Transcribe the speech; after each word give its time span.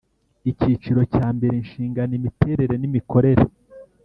Icyiciro 0.51 1.01
cya 1.13 1.27
mbere 1.35 1.53
Inshingano 1.57 2.11
imiterere 2.19 2.73
n 2.77 2.83
imikorere 2.89 3.43